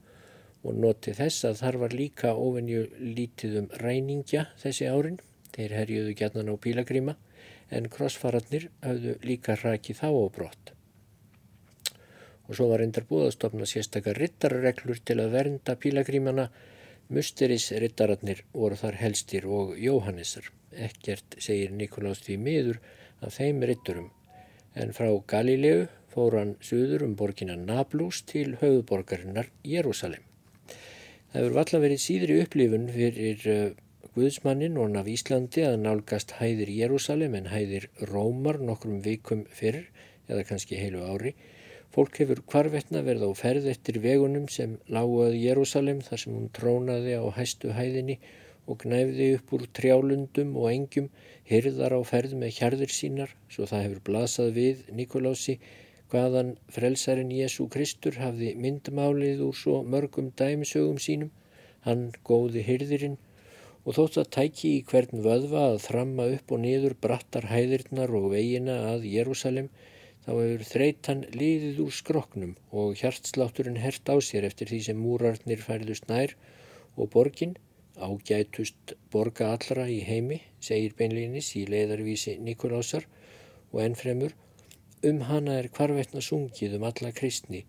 [0.62, 5.20] og noti þess að þar var líka ofenju lítið um ræningja þessi árin,
[5.54, 7.16] þeir herjuðu gætnan á pílagríma
[7.70, 10.72] en krossfararnir hafðu líka rakið þá á brott.
[12.48, 16.48] Og svo var endar búið að stopna sérstakar rittarreglur til að vernda pílagrímana,
[17.10, 20.50] musteris rittararnir voru þar helstir og Jóhannesar.
[20.70, 22.80] Ekkert segir Nikolás því miður
[23.20, 24.10] af þeim ritturum
[24.74, 30.22] en frá Galileu fór hann suður um borgina Nablus til höfuborgarinnar Jérúsalem.
[31.30, 33.72] Það hefur valla verið síðri upplifun fyrir uh,
[34.10, 39.84] Guðsmannin og af Íslandi að nálgast hæðir Jérúsalem en hæðir Rómar nokkrum vikum fyrr
[40.26, 41.30] eða kannski heilu ári.
[41.94, 47.14] Fólk hefur hvarvetna verið á ferð eftir vegunum sem láguð Jérúsalem þar sem hún trónaði
[47.22, 48.18] á hæstu hæðinni
[48.66, 51.08] og gnæfði upp úr trjálundum og engjum,
[51.46, 55.58] hyrðar á ferð með hjarðir sínar, svo það hefur blasað við Nikolási
[56.10, 61.30] hvaðan frelsarin Jésu Kristur hafði myndmálið úr svo mörgum dæmisögum sínum,
[61.86, 63.20] hann góði hyrðirinn
[63.84, 68.28] og þótt að tæki í hvern vöðva að þramma upp og niður brattar hæðirnar og
[68.34, 69.70] veginna að Jérúsalem,
[70.24, 72.52] þá hefur þreytan liðið úr skroknum
[72.82, 76.36] og hjartslátturinn hert á sér eftir því sem múrarnir færðust nær
[76.96, 77.56] og borgin,
[77.96, 83.08] ágætust borga allra í heimi, segir beinleinis í leiðarvísi Nikolásar
[83.72, 84.36] og ennfremur,
[85.02, 87.62] Um hana er hvarvetna sungið um alla kristni,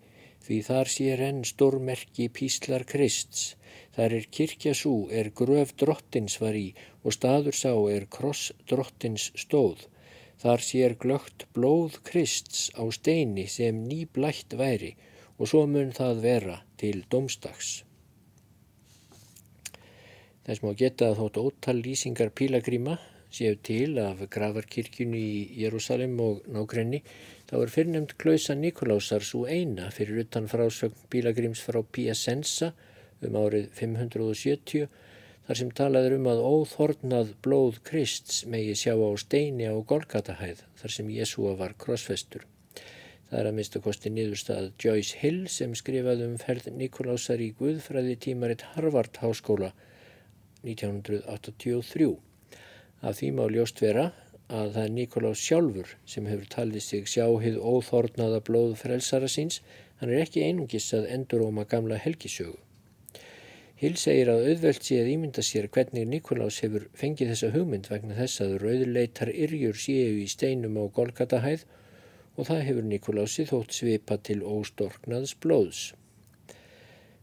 [0.44, 3.54] því þar sér enn stórmerki píslar krists.
[3.96, 6.72] Þar er kirkja svo, er gröf drottins var í
[7.04, 9.84] og staður sá er kross drottins stóð.
[10.42, 14.94] Þar sér glögt blóð krists á steini sem nýblætt væri
[15.38, 17.82] og svo mun það vera til domstags.
[20.42, 22.96] Þess má geta að þótt ótal lýsingar pílagríma
[23.32, 27.00] séu til af gravarkirkjunu í Jérúsalem og nákrenni,
[27.48, 32.72] þá er fyrrnemd klausa Nikolásar svo eina fyrir utan frásögn Bílagrims frá Piacenza
[33.28, 34.88] um árið 570
[35.46, 40.94] þar sem talaður um að óþornað blóð Krists megi sjá á steini á Golgatahæð þar
[40.96, 42.46] sem Jésúa var krossfestur.
[43.30, 48.18] Það er að mista kosti nýðurstað Joyce Hill sem skrifaði um ferð Nikolásar í Guðfræði
[48.26, 49.72] tímaritt Harvard Háskóla
[50.62, 52.10] 1983.
[53.02, 54.10] Af því má ljóst vera
[54.52, 59.62] að það er Nikolás sjálfur sem hefur talið sig sjáhið óþornaða blóð frelsara síns,
[59.98, 62.58] hann er ekki einungis að enduróma gamla helgisögu.
[63.82, 68.14] Hill segir að auðvelt sé að ímynda sér hvernig Nikolás hefur fengið þessa hugmynd vegna
[68.14, 71.64] þess að rauðleitar yrjur séu í steinum á Golgatahæð
[72.36, 75.80] og það hefur Nikolási þótt svipa til óstorknaðs blóðs.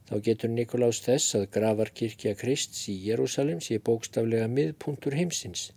[0.10, 5.70] Þá getur Nikolás þess að gravarkirkja Krists í Jérúsalem sé bókstaflega miðpuntur heimsins.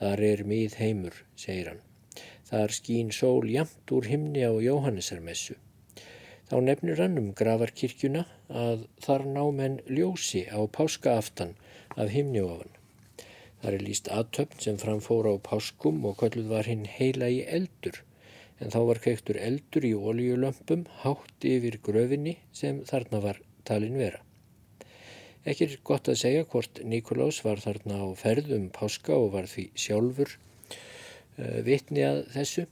[0.00, 1.84] Þar er mið heimur, segir hann.
[2.48, 5.58] Þar skín sól jamt úr himni á Jóhannesarmessu.
[6.52, 8.22] Þá nefnir hann um gravarkirkjuna
[8.62, 11.54] að þar ná menn ljósi á páskaaftan
[11.96, 12.74] af himnjóafan.
[13.62, 18.02] Þar er líst aðtöfn sem framfóra á páskum og kölluð var hinn heila í eldur
[18.60, 24.20] en þá var kveiktur eldur í oljulömpum hátt yfir gröfinni sem þarna var talin vera.
[25.48, 29.70] Ekki er gott að segja hvort Nikolás var þarna á ferðum páska og var því
[29.86, 32.68] sjálfur uh, vitni að þessu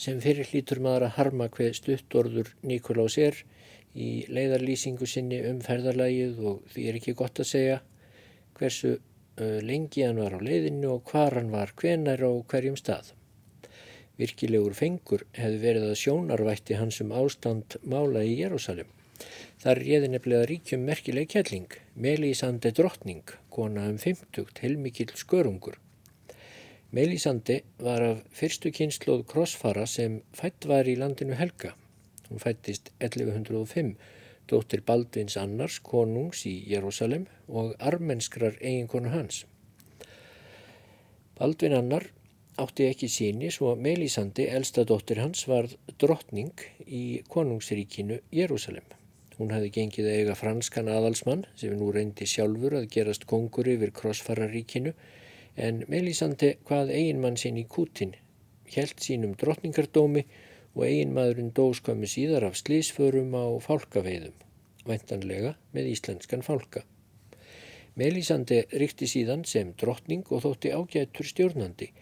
[0.00, 3.38] sem fyrir hlítur maður að harma hver stuttorður Nikolás er
[3.92, 7.80] í leiðarlýsingu sinni um ferðarlægið og því er ekki gott að segja
[8.56, 8.96] hversu
[9.40, 13.12] lengi hann var á leiðinu og hvar hann var hvenar og hverjum stað.
[14.20, 18.90] Virkilegur fengur hefði verið að sjónarvætti hans um ástand mála í Jérúsalem.
[19.62, 25.78] Þar réði nefnilega ríkjum merkileg kjelling, Melisande drottning, kona um 50, heilmikill skörungur.
[26.92, 31.70] Melisande var af fyrstu kynsloð krossfara sem fætt var í landinu Helga.
[32.28, 33.94] Hún fættist 1105,
[34.52, 39.46] dóttir Baldvins annars, konungs í Jérúsalem og armenskrar eiginkonu hans.
[41.38, 42.04] Baldvin annar
[42.60, 46.52] átti ekki síni svo Melisande, elsta dóttir hans, var drottning
[46.84, 48.84] í konungsríkinu Jérúsalem.
[49.38, 53.96] Hún hafði gengið að eiga franskan aðalsmann sem nú reyndi sjálfur að gerast kongur yfir
[53.96, 54.92] krossfararíkinu
[55.56, 58.14] en Melisande hvað eiginmann sinn í Kútin,
[58.76, 60.24] helt sínum drottningardómi
[60.74, 64.36] og eiginmaðurinn dóskömmu síðar af slísförum á fálkaveiðum,
[64.88, 66.86] vendanlega með íslenskan fálka.
[67.94, 71.92] Melisande ríkti síðan sem drottning og þótti ágættur stjórnandi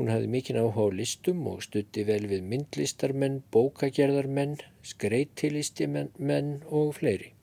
[0.00, 4.54] Hún hafði mikinn áhuga á listum og stutti vel við myndlistarmenn, bókagerðarmenn,
[4.92, 7.34] skreitilistimenn og fleiri.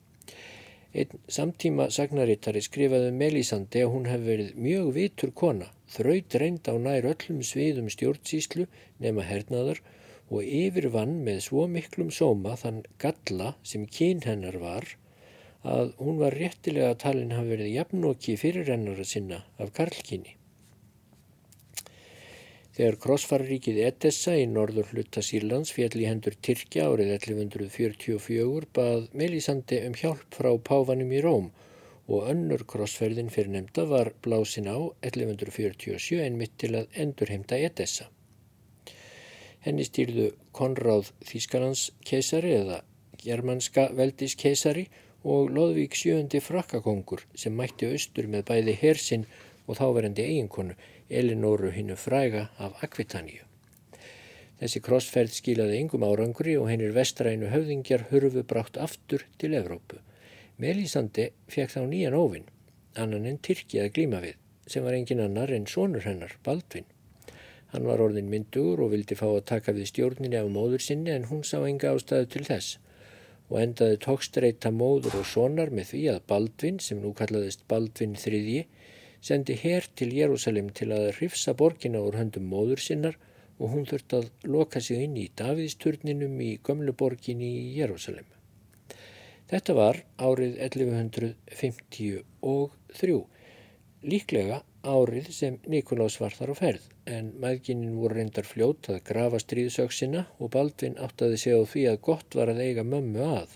[0.96, 6.70] Einn samtíma sagnarittari skrifaði um Melisandi að hún hef verið mjög vitur kona, þraut reynd
[6.72, 8.64] á nær öllum sviðum stjórnsíslu
[9.04, 9.82] nema hernaðar
[10.32, 14.88] og yfirvann með svo miklum sóma þann galla sem kyn hennar var
[15.76, 20.37] að hún var réttilega talin hafi verið jafnóki fyrir hennara sinna af karlkinni.
[22.78, 29.80] Þegar krossfararíkið Edessa í norður hluta Sýrlands fjall í hendur Tyrkja árið 1144 bað Melisande
[29.88, 31.48] um hjálp frá páfanum í Róm
[32.06, 34.78] og önnur krossferðin fyrir nefnda var blásin á
[35.10, 38.06] 1147 einmitt til að endurheimta Edessa.
[39.66, 42.78] Henni stýrðu Konráð Þískarlands keisari eða
[43.24, 44.86] germanska veldis keisari
[45.26, 49.26] og Lóðvík sjöndi frakkakongur sem mætti austur með bæði hersinn
[49.68, 50.74] og þáverandi eiginkonu
[51.08, 53.44] Elinóru hinnu fræga af Akvitaníu.
[54.58, 60.00] Þessi krossferð skilaði yngum árangri og hennir vestrænu höfðingjar hurfu brátt aftur til Evrópu.
[60.58, 62.48] Melisande fekk þá nýjan óvinn,
[62.98, 64.34] annan en Tyrki að glíma við,
[64.66, 66.88] sem var engin annar en sonur hennar, Baldvin.
[67.70, 71.28] Hann var orðin myndugur og vildi fá að taka við stjórninni af móður sinni en
[71.30, 72.78] hún sá enga ástæðu til þess
[73.48, 78.66] og endaði tókstreita móður og sonar með því að Baldvin, sem nú kallaðist Baldvin III,
[79.20, 83.16] sendi hér til Jérúsalim til að hrifsa borgina úr höndum móður sinnar
[83.58, 88.26] og hún þurft að loka sig inn í Davíðsturninum í gömluborgin í Jérúsalem.
[89.48, 93.24] Þetta var árið 1153,
[94.04, 99.38] líklega árið sem Nikolás var þar á ferð, en maðginin voru reyndar fljót að grafa
[99.42, 103.50] stríðsöksina og Baldvin áttaði sig á því að gott var að eiga mömmu að.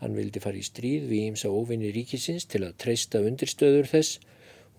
[0.00, 4.12] Hann vildi fara í stríð við ímsa óvinni ríkisins til að treysta undirstöður þess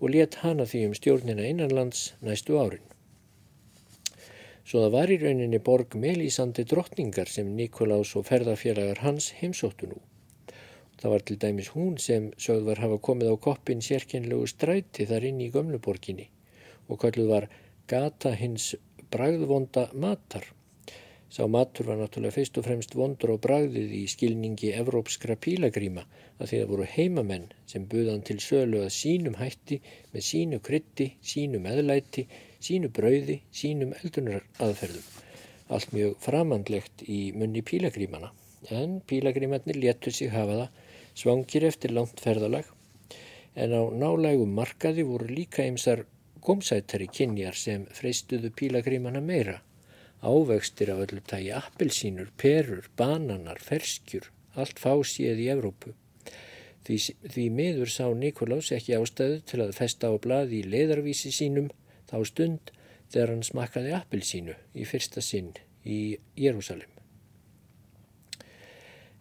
[0.00, 2.84] og let hana því um stjórnina innanlands næstu árin.
[4.68, 10.00] Svo það var í rauninni borg Melísandi drottningar sem Nikolás og ferðarfélagar hans heimsóttu nú.
[11.00, 15.28] Það var til dæmis hún sem sögð var hafa komið á koppin sérkynlegu stræti þar
[15.30, 16.28] inn í gömluborginni
[16.88, 17.48] og kalluð var
[17.88, 18.74] gata hins
[19.12, 20.44] bragðvonda matar.
[21.28, 26.06] Sá matur var náttúrulega fyrst og fremst vondur á bragðið í skilningi evrópskra pílagríma
[26.38, 29.80] að því að voru heimamenn sem buðan til sölu að sínum hætti
[30.14, 32.24] með sínu krytti, sínu meðlæti
[32.64, 35.06] sínu brauði, sínum eldunar aðferðum.
[35.74, 38.32] Allt mjög framandlegt í munni pílagrímana,
[38.74, 42.66] en pílagrímanir léttur sig hafa það svangir eftir langt ferðalag,
[43.54, 46.04] en á nálægum markaði voru líka ymsar
[46.42, 49.58] gómsættari kynjar sem freystuðu pílagrímana meira.
[50.22, 55.94] Ávextir af öllu tægi appelsínur, perur, bananar, ferskjur, allt fásið í Evrópu.
[56.86, 56.96] Því,
[57.28, 61.68] því miður sá Nikolás ekki ástæðu til að festa á bladi í leðarvísi sínum
[62.10, 62.72] þá stund
[63.12, 65.52] þegar hann smakkaði appilsínu í fyrsta sinn
[65.84, 66.88] í Jérúsalim.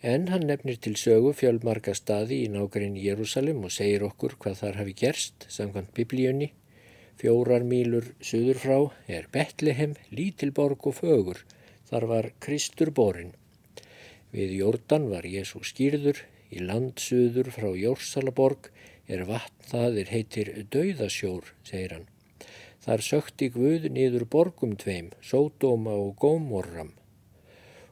[0.02, 4.80] En hann nefnir til sögu fjölmarka staði í nákværin Jérúsalim og segir okkur hvað þar
[4.82, 6.52] hafi gerst samkvæmt biblíunni.
[7.18, 8.76] Fjórar mílur suður frá
[9.10, 11.40] er Betlehem, Lítilborg og Fögur.
[11.90, 13.32] Þar var Kristur borin.
[14.30, 16.20] Við Jórdan var Jésu skýrður,
[16.54, 18.70] í landsuður frá Jórsalaborg
[19.10, 22.08] er vatn það er heitir Dauðasjór, segir hann.
[22.86, 26.94] Þar sökti Guð niður borgum tveim, Sódóma og Gómorram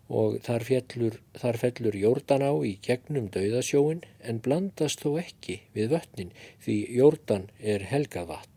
[0.05, 5.95] og þar, fjellur, þar fellur Jórdan á í gegnum dauðasjóin en blandast þó ekki við
[5.95, 8.54] vötnin því Jórdan er helgað vatn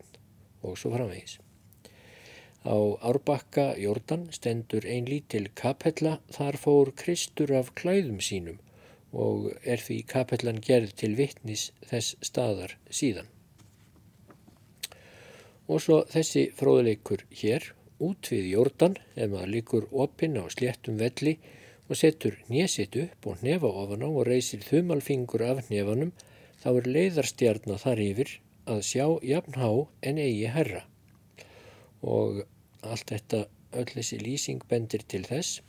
[0.63, 1.39] og svo framvegis.
[2.67, 2.75] Á
[3.07, 8.59] árbakka Jórdan stendur ein lítil kapella, þar fór Kristur af klæðum sínum
[9.13, 13.29] og er því kapellan gerð til vittnis þess staðar síðan.
[15.69, 17.63] Og svo þessi fróðleikur hér,
[17.99, 21.37] út við jórdan, ef maður líkur opinn á sléttum velli
[21.89, 26.13] og setur nésitt upp og nefa ofan á og reysir þumalfingur af nefanum,
[26.61, 28.35] þá er leiðarstjarnar þar yfir
[28.69, 29.69] að sjá jafnhá
[30.05, 30.83] en eigi herra.
[32.01, 32.43] Og
[32.85, 35.59] allt þetta, öll þessi lýsing bendir til þess,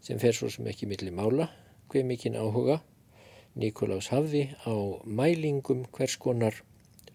[0.00, 1.50] sem fer svo sem ekki milli mála,
[1.90, 2.80] hver mikinn áhuga,
[3.58, 4.74] Nikolás hafði á
[5.04, 6.54] mælingum hvers konar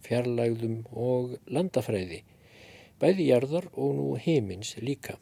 [0.06, 2.22] fjarlægðum og landafræði,
[3.00, 5.16] bæði jarðar og nú heimins líka.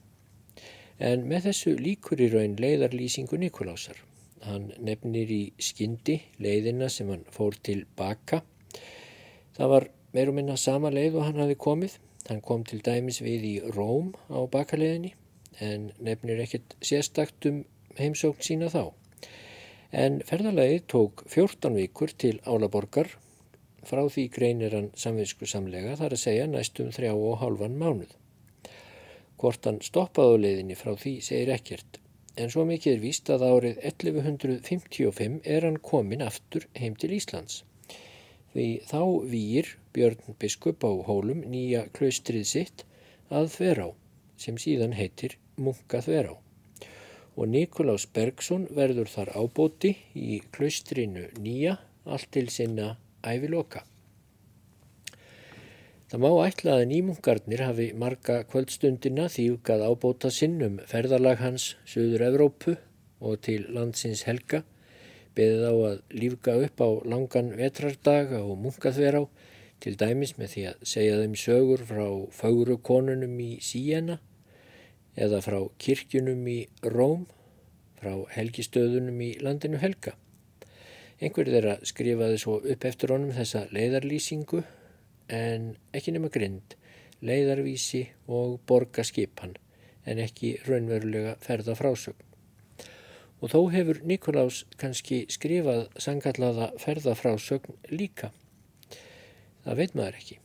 [0.99, 3.97] En með þessu líkur í raun leiðarlýsingu Nikolásar.
[4.43, 8.41] Hann nefnir í skyndi leiðina sem hann fór til baka.
[9.57, 11.97] Það var meir og minna sama leið og hann hafi komið.
[12.29, 15.13] Hann kom til dæmis við í Róm á bakaleiðinni
[15.61, 17.63] en nefnir ekkert sérstakt um
[17.99, 18.93] heimsókn sína þá.
[19.93, 23.11] En ferðalagið tók 14 vikur til Álaborgar
[23.83, 28.13] Frá því greinir hann samvinsku samlega þar að segja næstum þrjá og hálfan mánuð.
[29.39, 31.99] Hvort hann stoppaði á leiðinni frá því segir ekkert,
[32.39, 37.63] en svo mikið er víst að árið 1155 er hann komin aftur heim til Íslands.
[38.53, 42.83] Því þá výir Björn Biskup á hólum nýja klaustrið sitt
[43.33, 43.87] að Þverá,
[44.37, 46.35] sem síðan heitir Munka Þverá.
[47.33, 52.93] Og Nikolás Bergson verður þar ábóti í klaustrinu nýja allt til sinna
[53.25, 53.81] æviloka.
[56.13, 62.27] Það má ætla að nýmungarnir hafi marga kvöldstundina þývkað ábóta sinn um ferðarlag hans Suður
[62.27, 62.75] Evrópu
[63.17, 64.61] og til landsins helga,
[65.37, 67.53] beðið á að lífga upp á langan
[68.63, 69.23] munkaþver á,
[69.83, 74.19] til dæmis með því að segja þeim sögur frá fagru konunum í Síena
[75.19, 77.25] eða frá kirkjunum í Róm,
[77.99, 80.15] frá helgistöðunum í landinu Helga.
[81.19, 84.63] Einhver þeirra skrifaði svo upp eftir honum þessa leiðarlýsingu
[85.33, 86.75] en ekki nema grind,
[87.23, 89.55] leiðarvísi og borgaskipan
[90.09, 92.32] en ekki raunverulega ferða frásögn.
[93.43, 98.31] Og þó hefur Nikolás kannski skrifað sangallaða ferðafrásögn líka.
[99.65, 100.37] Það veit maður ekki.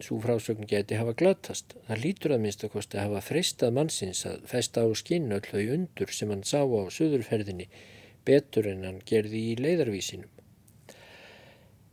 [0.00, 1.74] Svo frásögn geti hafa glatast.
[1.88, 5.44] Það lítur að minnst að kosti að hafa freistað mannsins að festa á skinn öll
[5.44, 7.68] þau undur sem hann sá á söðurferðinni
[8.26, 10.32] betur en hann gerði í leiðarvísinum.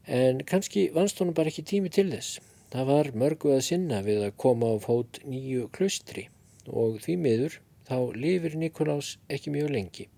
[0.03, 2.41] En kannski vannst honum bara ekki tími til þess.
[2.73, 6.25] Það var mörgu að sinna við að koma á fót nýju klustri
[6.67, 10.09] og því miður þá lifir Nikolás ekki mjög lengi.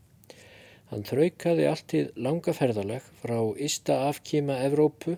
[0.92, 5.16] Hann þraukaði alltið langa ferðalag frá ysta afkíma Evrópu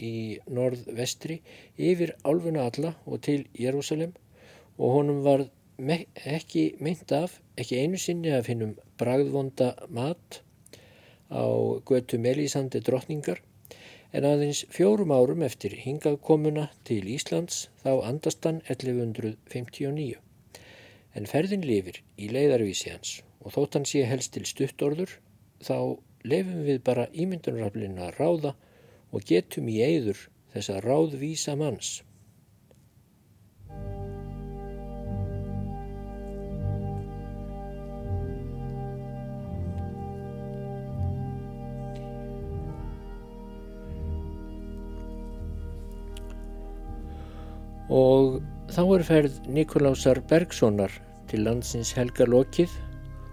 [0.00, 1.36] í norð-vestri
[1.76, 4.14] yfir álfuna alla og til Jérúsalem
[4.78, 5.44] og honum var
[5.76, 10.40] me ekki meint af, ekki einu sinni að finnum bragðvonda mat
[11.28, 11.44] á
[11.84, 13.40] götu Melísandi drottningar.
[14.16, 16.18] En aðeins fjórum árum eftir hingað
[16.84, 20.16] til Íslands þá andast hann 1159
[21.14, 25.16] en ferðin lifir í leiðarvísi hans og þótt hann sé helst til stuttorður
[25.64, 25.76] þá
[26.28, 28.54] lefum við bara ímyndunaraflinu að ráða
[29.10, 32.00] og getum í eigður þessa ráðvísa manns.
[47.90, 48.38] Og
[48.70, 50.92] Þá er ferð Nikolásar Bergssonar
[51.26, 52.70] til landsins helga lokið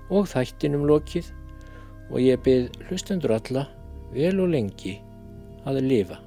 [0.09, 1.31] og þættinum lokið
[2.11, 3.67] og ég byrð hlustendur alla
[4.13, 4.97] vel og lengi
[5.67, 6.21] að lifa.